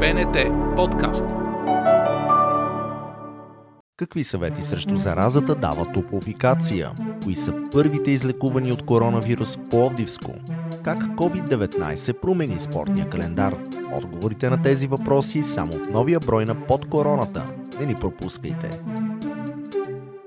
[0.00, 0.36] БНТ
[0.76, 1.24] подкаст.
[3.96, 6.90] Какви съвети срещу заразата дава топовикация?
[7.24, 10.32] Кои са първите излекувани от коронавирус в Пловдивско?
[10.84, 13.56] Как COVID-19 промени спортния календар?
[13.96, 17.44] Отговорите на тези въпроси само в новия брой на Под короната.
[17.80, 18.70] Не ни пропускайте!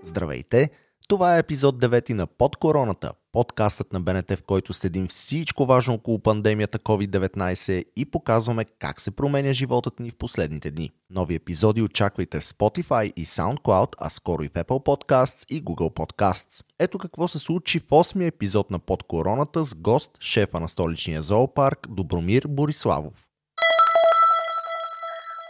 [0.04, 0.70] Здравейте!
[1.08, 5.94] Това е епизод 9 на Под короната, подкастът на БНТ, в който следим всичко важно
[5.94, 10.91] около пандемията COVID-19 и показваме как се променя животът ни в последните дни.
[11.10, 15.94] Нови епизоди очаквайте в Spotify и SoundCloud, а скоро и в Apple Podcasts и Google
[16.00, 16.66] Podcasts.
[16.80, 21.22] Ето какво се случи в 8 епизод на Под короната с гост, шефа на столичния
[21.22, 23.13] зоопарк Добромир Бориславов.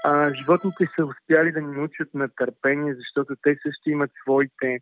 [0.04, 4.80] А, животните са успяли да ни научат на търпение, защото те също имат своите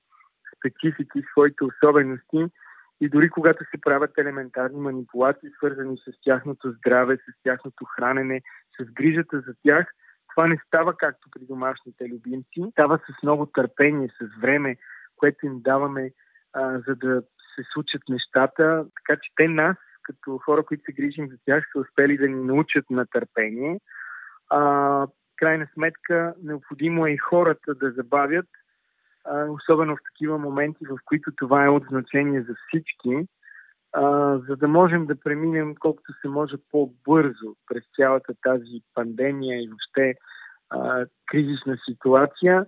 [0.58, 2.46] специфики, своите особености
[3.02, 8.42] и дори когато се правят елементарни манипулации, свързани с тяхното здраве, с тяхното хранене,
[8.80, 9.88] с грижата за тях,
[10.32, 12.72] това не става както при домашните любимци.
[12.72, 14.78] Става с много търпение, с време,
[15.18, 16.12] което им даваме,
[16.54, 17.22] а, за да
[17.56, 18.86] се случат нещата.
[18.96, 22.44] Така че те нас, като хора, които се грижим за тях, са успели да ни
[22.44, 23.80] научат на търпение.
[24.50, 28.48] А, крайна сметка, необходимо е и хората да забавят
[29.50, 33.28] особено в такива моменти, в които това е от значение за всички,
[34.50, 40.16] за да можем да преминем колкото се може по-бързо през цялата тази пандемия и въобще
[41.26, 42.66] кризисна ситуация.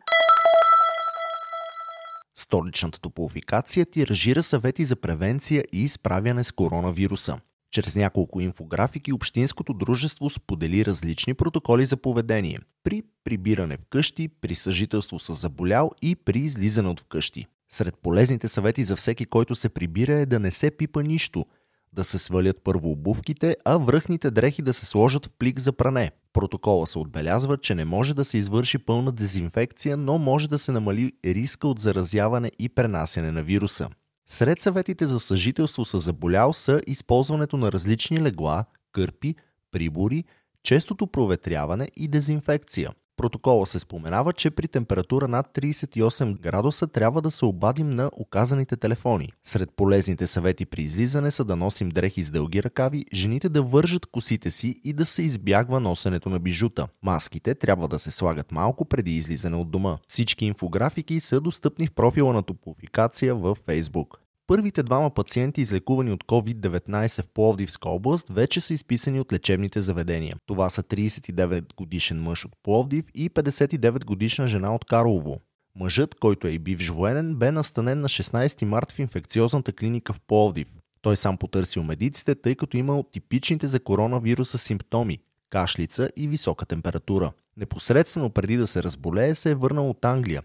[2.36, 7.36] Столичната топлофикация тиражира съвети за превенция и изправяне с коронавируса.
[7.74, 14.56] Чрез няколко инфографики Общинското дружество сподели различни протоколи за поведение при прибиране в къщи, при
[14.56, 17.46] съжителство с заболял и при излизане от вкъщи.
[17.70, 21.46] Сред полезните съвети за всеки, който се прибира е да не се пипа нищо,
[21.94, 26.12] да се свалят първо обувките, а връхните дрехи да се сложат в плик за пране.
[26.34, 30.72] Протокола се отбелязва, че не може да се извърши пълна дезинфекция, но може да се
[30.72, 33.90] намали риска от заразяване и пренасяне на вируса.
[34.34, 39.36] Сред съветите за съжителство с заболял са използването на различни легла, кърпи,
[39.72, 40.24] прибори,
[40.64, 42.90] честото проветряване и дезинфекция.
[43.18, 48.76] Протокола се споменава, че при температура над 38 градуса трябва да се обадим на оказаните
[48.78, 49.30] телефони.
[49.44, 54.06] Сред полезните съвети при излизане са да носим дрехи с дълги ръкави, жените да вържат
[54.06, 56.88] косите си и да се избягва носенето на бижута.
[57.04, 59.98] Маските трябва да се слагат малко преди излизане от дома.
[60.08, 64.08] Всички инфографики са достъпни в профила на топофикация във Facebook.
[64.48, 70.36] Първите двама пациенти, излекувани от COVID-19 в Пловдивска област, вече са изписани от лечебните заведения.
[70.46, 75.40] Това са 39 годишен мъж от Пловдив и 59 годишна жена от Карлово.
[75.76, 80.20] Мъжът, който е и бивш военен, бе настанен на 16 март в инфекциозната клиника в
[80.28, 80.68] Пловдив.
[81.02, 87.32] Той сам потърсил медиците, тъй като имал типичните за коронавируса симптоми– кашлица и висока температура.
[87.58, 90.44] Непосредствено преди да се разболее се е върнал от Англия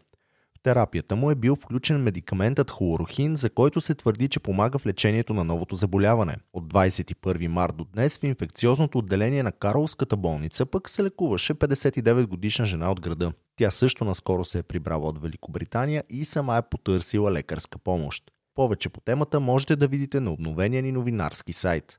[0.62, 5.34] терапията му е бил включен медикаментът хлорохин, за който се твърди, че помага в лечението
[5.34, 6.36] на новото заболяване.
[6.52, 12.26] От 21 март до днес в инфекциозното отделение на Карловската болница пък се лекуваше 59
[12.26, 13.32] годишна жена от града.
[13.56, 18.24] Тя също наскоро се е прибрала от Великобритания и сама е потърсила лекарска помощ.
[18.54, 21.98] Повече по темата можете да видите на обновения ни новинарски сайт.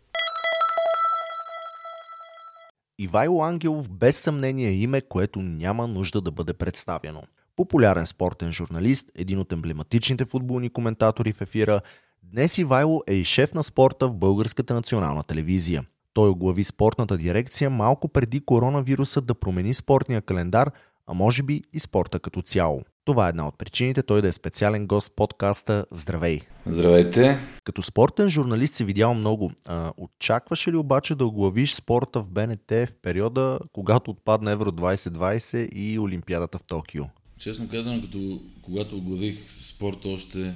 [3.01, 7.21] Ивайло Ангелов без съмнение е име, което няма нужда да бъде представено.
[7.55, 11.81] Популярен спортен журналист, един от емблематичните футболни коментатори в ефира,
[12.23, 15.83] днес Ивайло е и шеф на спорта в Българската национална телевизия.
[16.13, 20.71] Той оглави спортната дирекция малко преди коронавируса да промени спортния календар,
[21.07, 22.81] а може би и спорта като цяло.
[23.05, 26.39] Това е една от причините той да е специален гост в подкаста Здравей!
[26.65, 27.37] Здравейте!
[27.63, 29.51] Като спортен журналист си видял много.
[29.65, 35.69] А, очакваше ли обаче да оглавиш спорта в БНТ в периода, когато отпадна Евро 2020
[35.69, 37.03] и Олимпиадата в Токио?
[37.39, 40.55] Честно казано, като, когато оглавих спорта, още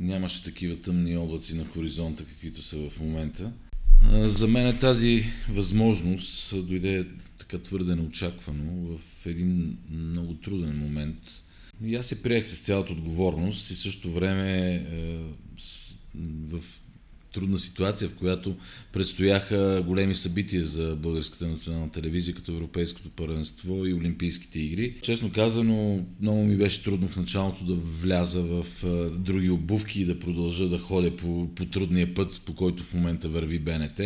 [0.00, 3.52] нямаше такива тъмни облаци на хоризонта, каквито са в момента.
[4.12, 7.06] За мен е тази възможност дойде
[7.38, 11.18] така твърде неочаквано в един много труден момент–
[11.86, 15.18] и аз се приех с цялата отговорност и в същото време е,
[16.48, 16.62] в
[17.32, 18.56] трудна ситуация, в която
[18.92, 24.94] предстояха големи събития за българската национална телевизия, като Европейското първенство и Олимпийските игри.
[25.02, 28.66] Честно казано, много ми беше трудно в началото да вляза в
[29.18, 33.28] други обувки и да продължа да ходя по, по трудния път, по който в момента
[33.28, 34.00] върви БНТ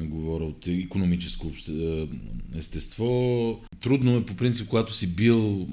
[0.00, 2.08] говоря от економическо е,
[2.56, 3.60] естество.
[3.80, 5.66] Трудно е по принцип, когато си бил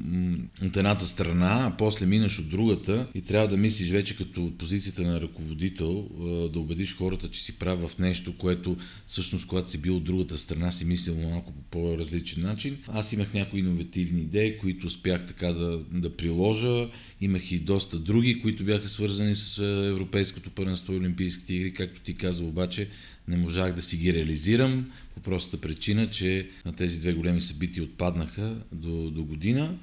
[0.66, 4.58] от едната страна, а после минаш от другата и трябва да мислиш вече като от
[4.58, 6.10] позицията на ръководител,
[6.54, 8.78] да убедиш хората, че си прав в нещо, което
[9.08, 12.78] всъщност, когато си бил от другата страна, си мислил малко по по-различен начин.
[12.88, 16.90] Аз имах някои иновативни идеи, които успях така да, да приложа.
[17.22, 19.58] Имах и доста други, които бяха свързани с
[19.92, 21.74] Европейското първенство и Олимпийските игри.
[21.74, 22.88] Както ти каза, обаче,
[23.28, 27.84] не можах да си ги реализирам по простата причина, че на тези две големи събития
[27.84, 29.78] отпаднаха до, до година,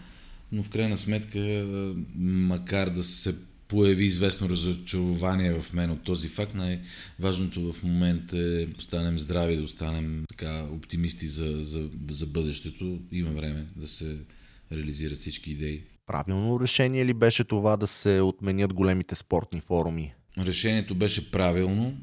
[0.53, 1.67] но в крайна сметка,
[2.17, 3.35] макар да се
[3.69, 6.55] появи известно разочарование в мен от този факт.
[6.55, 12.99] Най-важното в момента е да останем здрави, да останем така оптимисти за, за, за бъдещето.
[13.13, 14.17] Има време да се
[14.73, 15.83] реализират всички идеи.
[16.07, 20.15] Правилно решение ли беше това да се отменят големите спортни форуми?
[20.39, 21.97] Решението беше правилно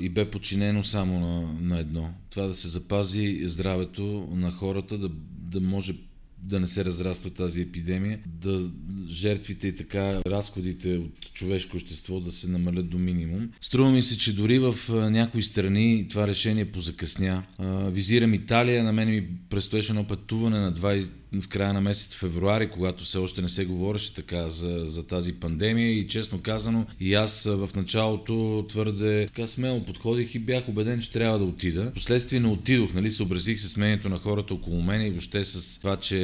[0.00, 2.10] и бе подчинено само на, на едно.
[2.30, 5.94] Това да се запази здравето на хората, да, да може
[6.38, 8.70] да не се разраства тази епидемия, да
[9.08, 13.50] жертвите и така разходите от човешко общество да се намалят до минимум.
[13.60, 14.74] Струва ми се, че дори в
[15.10, 17.42] някои страни това решение позакъсня.
[17.90, 22.70] Визирам Италия, на мен ми предстоеше едно пътуване на 20 в края на месец февруари,
[22.70, 27.14] когато все още не се говореше така за, за тази пандемия и честно казано и
[27.14, 31.92] аз в началото твърде така смело подходих и бях убеден, че трябва да отида.
[31.94, 35.78] Последствие не отидох, нали, съобразих се с мнението на хората около мен и въобще с
[35.78, 36.16] това, че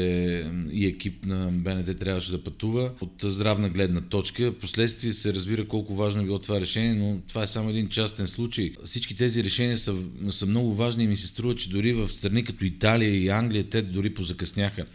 [0.72, 4.54] и екип на БНТ трябваше да пътува от здравна гледна точка.
[4.60, 8.28] Последствие се разбира колко важно е било това решение, но това е само един частен
[8.28, 8.72] случай.
[8.84, 9.94] Всички тези решения са,
[10.30, 13.64] са много важни и ми се струва, че дори в страни като Италия и Англия
[13.64, 14.86] те дори позакъсняха.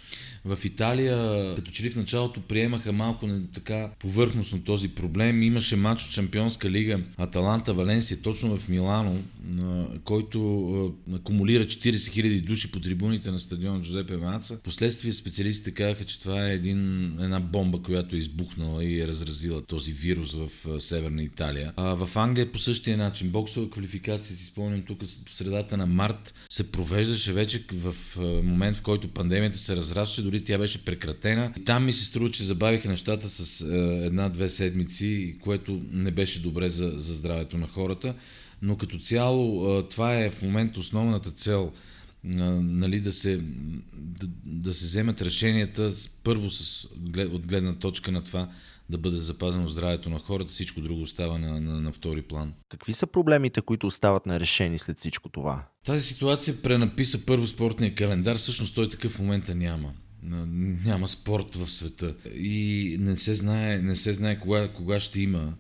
[0.45, 1.17] В Италия,
[1.55, 5.43] като че ли в началото приемаха малко не, така повърхностно този проблем.
[5.43, 9.17] Имаше матч от Шампионска лига Аталанта Валенсия точно в Милано,
[10.03, 10.39] който
[11.13, 14.61] акумулира 40 000 души по трибуните на стадион Джузепе Маца.
[14.63, 19.61] Последствие специалистите казаха, че това е един, една бомба, която е избухнала и е разразила
[19.61, 21.73] този вирус в Северна Италия.
[21.77, 23.29] А в Англия по същия начин.
[23.29, 27.95] Боксова квалификация, си спомням тук в средата на март, се провеждаше вече в
[28.43, 31.53] момент, в който пандемията се разрастваше, дори тя беше прекратена.
[31.59, 33.61] И там ми се струва, че забавиха нещата с
[34.05, 38.13] една-две седмици, което не беше добре за, за здравето на хората
[38.61, 41.71] но като цяло това е в момента основната цел
[42.23, 43.37] нали, да, се,
[43.93, 45.91] да, да се вземат решенията
[46.23, 46.87] първо с,
[47.31, 48.49] от гледна точка на това
[48.89, 52.53] да бъде запазено здравето на хората, всичко друго остава на, на, на втори план.
[52.69, 55.67] Какви са проблемите, които остават нерешени след всичко това?
[55.85, 59.93] Тази ситуация пренаписа първо спортния календар, всъщност той такъв в момента няма.
[60.85, 65.53] Няма спорт в света и не се знае, не се знае кога, кога ще има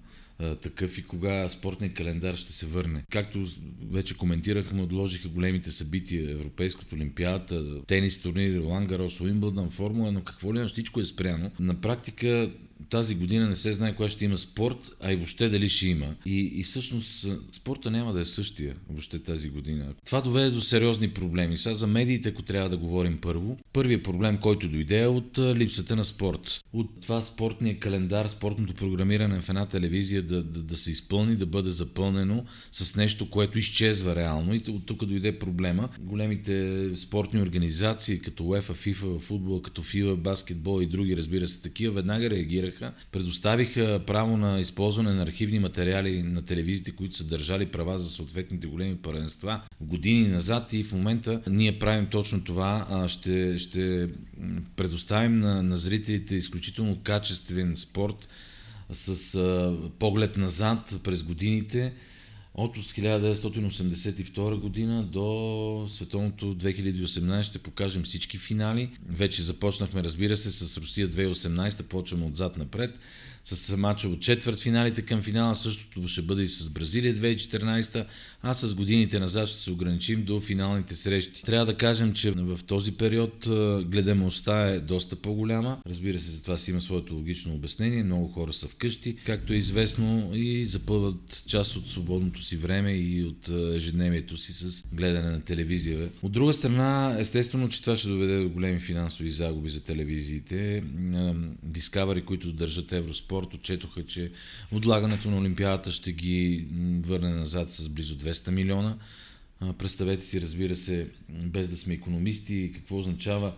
[0.61, 3.03] такъв и кога спортният календар ще се върне.
[3.11, 3.45] Както
[3.91, 10.53] вече коментирахме, отложиха големите събития, Европейското олимпиада, тенис турнири, Ролан Гарос, Уимбълдън, Формула, но какво
[10.53, 11.51] ли всичко е спряно.
[11.59, 12.51] На практика
[12.89, 16.15] тази година не се знае кога ще има спорт, а и въобще дали ще има.
[16.25, 19.93] И, и всъщност спорта няма да е същия въобще тази година.
[20.05, 21.57] Това доведе до сериозни проблеми.
[21.57, 25.95] Сега за медиите, ако трябва да говорим първо, първият проблем, който дойде е от липсата
[25.95, 26.61] на спорт.
[26.73, 31.45] От това спортния календар, спортното програмиране в една телевизия да, да, да се изпълни, да
[31.45, 34.55] бъде запълнено с нещо, което изчезва реално.
[34.55, 35.89] И от тук дойде проблема.
[35.99, 41.93] Големите спортни организации, като UEFA, FIFA, футбол, като FIBA, баскетбол и други, разбира се, такива,
[41.93, 47.65] веднага реагираха реагираха, предоставиха право на използване на архивни материали на телевизиите, които са държали
[47.65, 53.05] права за съответните големи първенства години назад и в момента ние правим точно това.
[53.07, 54.09] Ще, ще
[54.75, 58.27] предоставим на, на зрителите изключително качествен спорт
[58.91, 61.93] с а, поглед назад през годините
[62.57, 68.89] от 1982 година до световното 2018 ще покажем всички финали.
[69.09, 72.99] Вече започнахме, разбира се, с Русия 2018, почваме отзад напред
[73.45, 75.55] с мача от четвърт финалите към финала.
[75.55, 78.05] Същото ще бъде и с Бразилия 2014,
[78.47, 81.43] а с годините назад ще се ограничим до финалните срещи.
[81.43, 83.33] Трябва да кажем, че в този период
[83.85, 85.77] гледаемостта е доста по-голяма.
[85.89, 88.03] Разбира се, за това си има своето логично обяснение.
[88.03, 93.23] Много хора са вкъщи, както е известно, и запълват част от свободното си време и
[93.23, 96.09] от ежедневието си с гледане на телевизия.
[96.21, 100.83] От друга страна, естествено, че това ще доведе до големи финансови загуби за телевизиите.
[101.67, 104.31] Discovery, които държат Евроспорт, спорт отчетоха, че
[104.71, 106.67] отлагането на Олимпиадата ще ги
[107.05, 108.97] върне назад с близо 200 милиона.
[109.77, 113.53] Представете си, разбира се, без да сме економисти, какво означава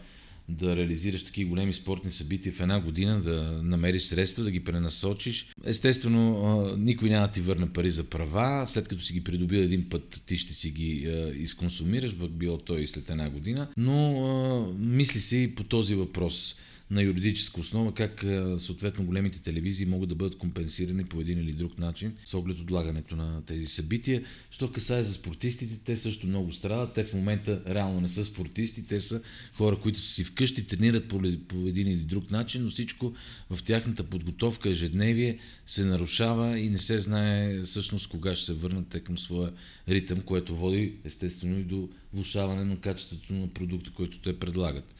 [0.49, 5.47] да реализираш такива големи спортни събития в една година, да намериш средства, да ги пренасочиш.
[5.65, 8.67] Естествено, никой няма да ти върне пари за права.
[8.67, 12.87] След като си ги придобил един път, ти ще си ги изконсумираш, било той и
[12.87, 13.67] след една година.
[13.77, 16.55] Но мисли се и по този въпрос
[16.91, 18.25] на юридическа основа, как
[18.57, 23.15] съответно големите телевизии могат да бъдат компенсирани по един или друг начин с оглед отлагането
[23.15, 24.23] на тези събития.
[24.51, 26.93] Що касае за спортистите, те също много страдат.
[26.93, 29.21] Те в момента реално не са спортисти, те са
[29.53, 33.13] хора, които са си вкъщи, тренират по, по един или друг начин, но всичко
[33.49, 38.87] в тяхната подготовка, ежедневие се нарушава и не се знае всъщност кога ще се върнат
[38.87, 39.51] те към своя
[39.89, 44.95] ритъм, което води естествено и до влушаване на качеството на продукта, който те предлагат.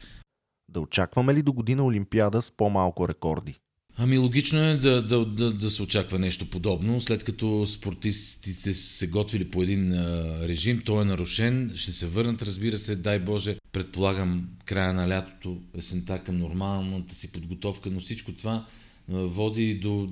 [0.68, 3.54] Да очакваме ли до година Олимпиада с по-малко рекорди?
[4.00, 9.06] Ами логично е да, да, да, да се очаква нещо подобно, след като спортистите се
[9.06, 13.56] готвили по един а, режим, той е нарушен, ще се върнат, разбира се, дай Боже,
[13.72, 18.66] предполагам края на лятото, есента към нормалната си подготовка, но всичко това
[19.08, 20.08] води до,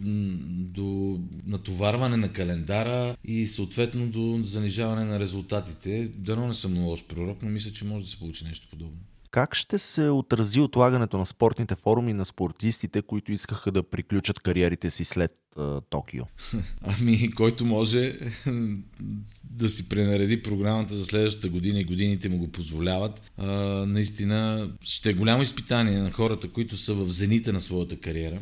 [0.50, 6.12] до натоварване на календара и съответно до занижаване на резултатите.
[6.16, 8.98] Дано не съм лош пророк, но мисля, че може да се получи нещо подобно.
[9.36, 14.90] Как ще се отрази отлагането на спортните форуми на спортистите, които искаха да приключат кариерите
[14.90, 16.24] си след а, Токио?
[16.82, 18.18] Ами, който може
[19.44, 23.22] да си пренареди програмата за следващата година и годините му го позволяват.
[23.36, 23.46] А,
[23.86, 28.40] наистина ще е голямо изпитание на хората, които са в зените на своята кариера.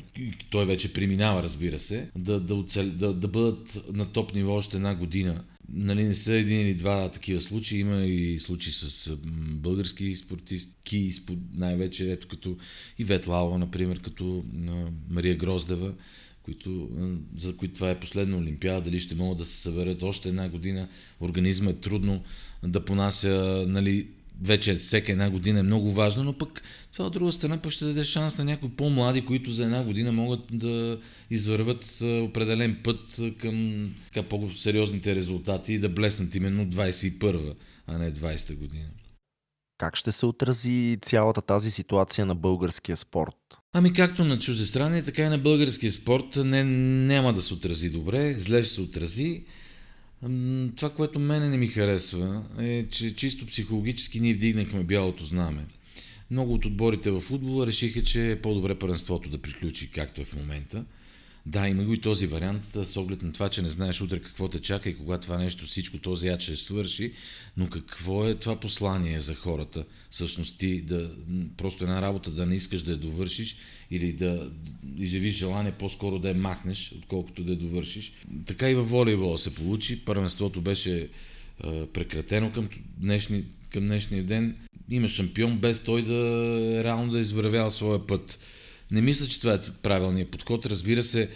[0.51, 2.91] Той вече преминава, разбира се, да, да, оцел...
[2.91, 7.11] да, да бъдат на топ ниво още една година Нали, не са един или два
[7.11, 7.81] такива случаи.
[7.81, 9.17] Има и случаи с
[9.51, 11.13] български спортистки,
[11.55, 12.57] най-вече ето като
[12.99, 14.45] Ивет Лалова, например, като
[15.11, 15.95] Мария Гроздева,
[16.43, 16.89] които,
[17.39, 20.89] за които това е последна Олимпиада, дали ще могат да се съберат още една година.
[21.21, 22.23] Организма е трудно
[22.63, 24.07] да понася нали,
[24.43, 26.63] вече всека една година е много важно, но пък
[26.93, 30.13] това от друга страна пък ще даде шанс на някои по-млади, които за една година
[30.13, 30.99] могат да
[31.31, 37.55] извърват определен път към така, по-сериозните резултати и да блеснат именно 21
[37.87, 38.89] а не 20-та година.
[39.79, 43.37] Как ще се отрази цялата тази ситуация на българския спорт?
[43.73, 48.35] Ами както на чуждестранния, така и на българския спорт не, няма да се отрази добре,
[48.39, 49.45] зле ще се отрази.
[50.77, 55.67] Това, което мене не ми харесва, е, че чисто психологически ние вдигнахме бялото знаме.
[56.31, 60.37] Много от отборите в футбола решиха, че е по-добре първенството да приключи, както е в
[60.37, 60.85] момента.
[61.47, 64.49] Да, има го и този вариант, с оглед на това, че не знаеш утре какво
[64.49, 67.13] те чака и кога това нещо, всичко този яд ще свърши,
[67.57, 69.85] но какво е това послание за хората?
[70.11, 71.11] Всъщност ти да,
[71.57, 73.57] просто една работа да не искаш да я довършиш
[73.91, 74.51] или да
[74.97, 78.13] изявиш желание по-скоро да я махнеш, отколкото да я довършиш.
[78.47, 80.05] Така и във волейбола се получи.
[80.05, 81.09] Първенството беше
[81.65, 84.57] е, прекратено към, днешни, към днешния ден.
[84.91, 86.15] Има шампион без той да
[86.85, 88.39] реално да е извървял своя път.
[88.95, 90.67] Не мисля, че това е правилният подход.
[90.67, 91.31] Разбира се,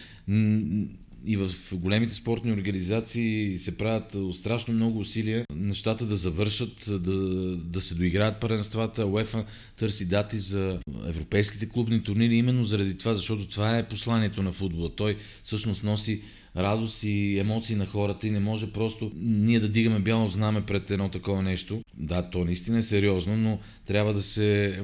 [1.27, 7.13] и в големите спортни организации се правят страшно много усилия нещата да завършат, да,
[7.57, 9.07] да се доиграят първенствата.
[9.07, 9.45] УЕФА
[9.77, 14.91] търси дати за европейските клубни турнири именно заради това, защото това е посланието на футбола.
[14.97, 16.23] Той всъщност носи
[16.57, 20.91] радост и емоции на хората и не може просто ние да дигаме бяло знаме пред
[20.91, 21.83] едно такова нещо.
[21.97, 24.81] Да, то наистина е сериозно, но трябва да се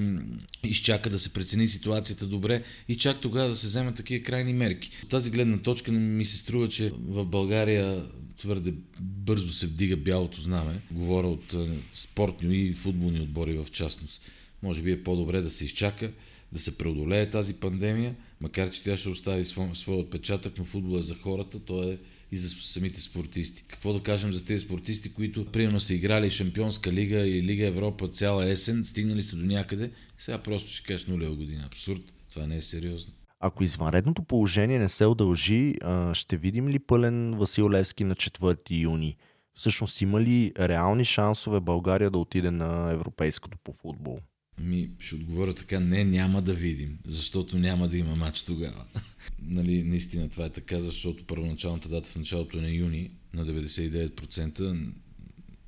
[0.65, 4.91] изчака да се прецени ситуацията добре и чак тогава да се вземат такива крайни мерки.
[5.03, 8.07] От тази гледна точка ми се струва, че в България
[8.37, 10.81] твърде бързо се вдига бялото знаме.
[10.91, 11.55] Говоря от
[11.95, 14.23] спортни и футболни отбори в частност.
[14.63, 16.13] Може би е по-добре да се изчака,
[16.55, 20.99] да се преодолее тази пандемия, макар че тя ще остави своя, своя отпечатък, но футбол
[20.99, 21.99] е за хората, то е
[22.33, 23.65] и за самите спортисти.
[23.69, 28.09] Какво да кажем за тези спортисти, които примерно са играли Шампионска лига и Лига Европа
[28.09, 31.63] цяла есен, стигнали са до някъде, сега просто ще кажеш нулева година.
[31.67, 32.01] Абсурд.
[32.33, 33.13] Това не е сериозно.
[33.41, 35.75] Ако извънредното положение не се удължи,
[36.13, 39.17] ще видим ли пълен Васил Левски на 4 юни?
[39.55, 44.21] Всъщност има ли реални шансове България да отиде на европейското по футбол?
[44.61, 48.85] Ми, ще отговоря така, не, няма да видим, защото няма да има матч тогава.
[49.43, 54.89] нали, наистина това е така, защото първоначалната дата в началото на юни на 99%,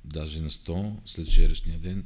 [0.05, 2.03] даже на 100, след вчерашния ден,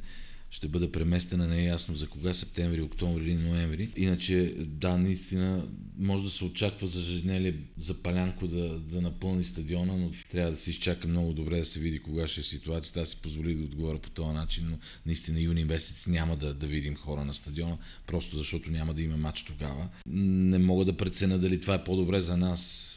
[0.52, 3.90] ще бъде преместена неясно за кога, септември, октомври или ноември.
[3.96, 5.68] Иначе, да, наистина
[5.98, 10.56] може да се очаква за Женели за Палянко да, да напълни стадиона, но трябва да
[10.56, 13.00] се изчака много добре да се види кога ще е ситуацията.
[13.00, 16.66] Аз си позволих да отговоря по този начин, но наистина юни месец няма да, да
[16.66, 19.88] видим хора на стадиона, просто защото няма да има матч тогава.
[20.06, 22.88] Не мога да преценя дали това е по-добре за нас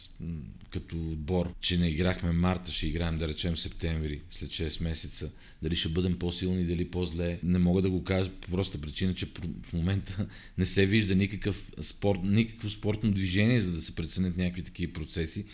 [0.76, 5.32] като отбор, че не играхме марта, ще играем да речем септември, след 6 месеца.
[5.62, 7.40] Дали ще бъдем по-силни, дали по-зле.
[7.44, 9.28] Не мога да го кажа по проста причина, че
[9.64, 14.64] в момента не се вижда никакъв спорт, никакво спортно движение, за да се преценят някакви
[14.64, 15.46] такива процеси.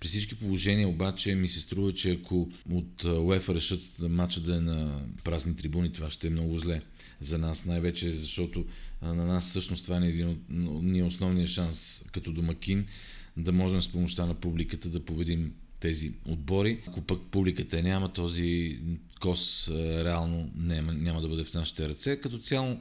[0.00, 4.60] При всички положения обаче ми се струва, че ако от УЕФА решат матча да е
[4.60, 6.82] на празни трибуни, това ще е много зле
[7.20, 8.64] за нас, най-вече защото
[9.02, 10.38] на нас всъщност това е един от
[10.82, 12.86] ние основния шанс като домакин
[13.38, 16.82] да можем с помощта на публиката да победим тези отбори.
[16.88, 18.78] Ако пък публиката няма, този
[19.20, 22.20] кос реално няма, няма да бъде в нашите ръце.
[22.20, 22.80] Като цяло,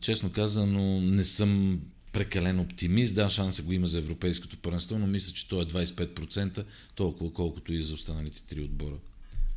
[0.00, 1.80] честно казано, не съм
[2.12, 3.14] прекален оптимист.
[3.14, 7.72] Да, шанса го има за европейското първенство, но мисля, че то е 25%, толкова колкото
[7.72, 8.96] и за останалите три отбора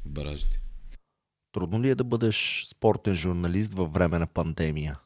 [0.06, 0.60] в баражите.
[1.52, 5.00] Трудно ли е да бъдеш спортен журналист във време на пандемия?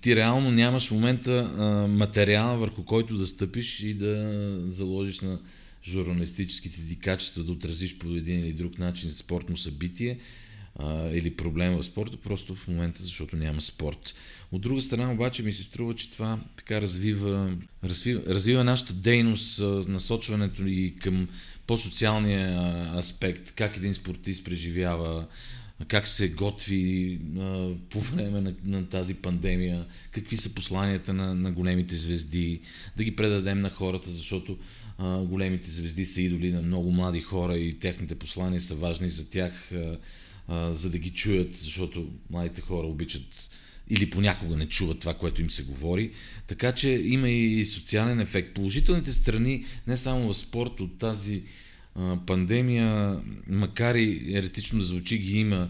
[0.00, 5.38] Ти реално нямаш в момента а, материал, върху който да стъпиш и да заложиш на
[5.84, 10.18] журналистическите ти качества, да отразиш по един или друг начин спортно събитие
[10.76, 14.14] а, или проблем в спорта, просто в момента, защото няма спорт.
[14.52, 19.60] От друга страна обаче ми се струва, че това така развива, развива, развива нашата дейност,
[19.88, 21.28] насочването и към
[21.66, 22.58] по-социалния
[22.98, 25.26] аспект, как един спортист преживява
[25.88, 31.52] как се готви а, по време на, на тази пандемия, какви са посланията на, на
[31.52, 32.60] големите звезди,
[32.96, 34.58] да ги предадем на хората, защото
[34.98, 39.28] а, големите звезди са идоли на много млади хора и техните послания са важни за
[39.28, 39.98] тях, а,
[40.48, 43.50] а, за да ги чуят, защото младите хора обичат
[43.90, 46.10] или понякога не чуват това, което им се говори.
[46.46, 48.54] Така че има и социален ефект.
[48.54, 51.42] Положителните страни, не само в спорт, от тази
[52.26, 55.68] пандемия, макар и еретично да звучи, ги има.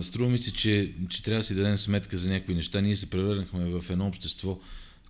[0.00, 2.80] Струва ми се, че, че трябва да си дадем сметка за някои неща.
[2.80, 4.58] Ние се превърнахме в едно общество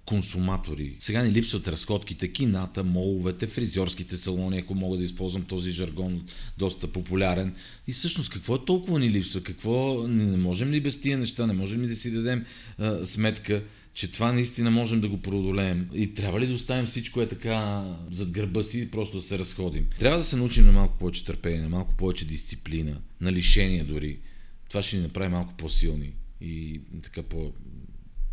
[0.07, 0.97] консуматори.
[0.99, 6.23] Сега ни липсват разходките, кината, моловете, фризьорските салони, ако мога да използвам този жаргон,
[6.59, 7.55] доста популярен.
[7.87, 9.41] И всъщност какво е толкова ни липсва?
[9.41, 11.47] Какво не можем ли без тия неща?
[11.47, 12.45] Не можем ли да си дадем
[12.79, 13.63] а, сметка?
[13.95, 15.89] Че това наистина можем да го преодолеем.
[15.93, 19.39] И трябва ли да оставим всичко е така зад гърба си и просто да се
[19.39, 19.87] разходим?
[19.99, 24.19] Трябва да се научим на малко повече търпение, на малко повече дисциплина, на лишение дори.
[24.69, 27.53] Това ще ни направи малко по-силни и така по-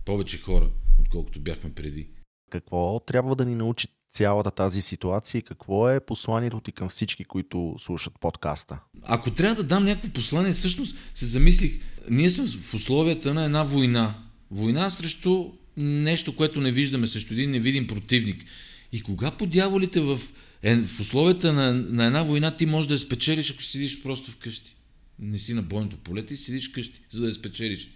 [0.06, 2.08] повече хора, отколкото бяхме преди.
[2.52, 7.26] Какво трябва да ни научи цялата тази ситуация и какво е посланието ти към всички,
[7.26, 8.80] които слушат подкаста?
[9.04, 11.80] Ако трябва да дам някакво послание, всъщност се замислих,
[12.10, 17.52] ние сме в условията на една война Война срещу нещо, което не виждаме, срещу един
[17.52, 18.46] невидим противник.
[18.92, 20.20] И кога по дяволите в,
[20.64, 24.32] е, в условията на, на една война ти можеш да я спечелиш, ако седиш просто
[24.32, 24.76] вкъщи.
[25.20, 27.90] Не си на бойното поле, ти седиш вкъщи, за да я спечелиш.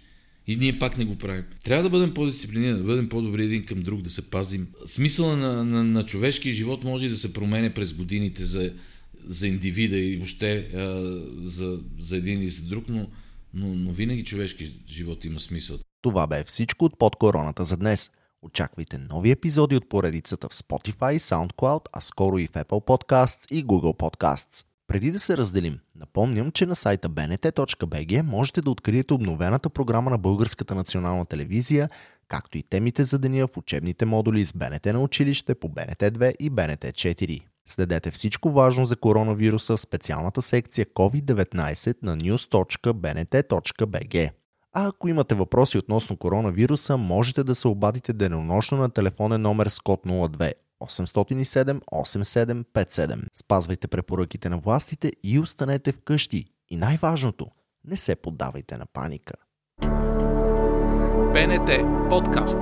[0.46, 1.44] И ние пак не го правим.
[1.64, 4.68] Трябва да бъдем по-дисциплинирани, да бъдем по-добри един към друг, да се пазим.
[4.86, 8.72] Смисъла на, на, на човешкия живот може и да се променя през годините за,
[9.26, 10.80] за индивида и въобще а,
[11.42, 13.10] за, за един и за друг, но,
[13.54, 15.78] но, но винаги човешки живот има смисъл.
[16.04, 18.10] Това бе всичко от под короната за днес.
[18.42, 23.66] Очаквайте нови епизоди от поредицата в Spotify, SoundCloud, а скоро и в Apple Podcasts и
[23.66, 24.66] Google Podcasts.
[24.86, 30.18] Преди да се разделим, напомням, че на сайта bnt.bg можете да откриете обновената програма на
[30.18, 31.90] Българската национална телевизия,
[32.28, 36.34] както и темите за деня в учебните модули с БНТ на училище по БНТ 2
[36.40, 37.42] и БНТ 4.
[37.68, 42.90] Следете всичко важно за коронавируса в специалната секция COVID-19 на news.bnt.bg.
[44.76, 49.80] А ако имате въпроси относно коронавируса, можете да се обадите денонощно на телефонен номер с
[49.80, 53.26] код 02 807 8757.
[53.34, 56.44] Спазвайте препоръките на властите и останете вкъщи.
[56.70, 57.46] И най-важното,
[57.84, 59.34] не се поддавайте на паника.
[61.32, 61.70] БНТ
[62.10, 62.58] подкаст.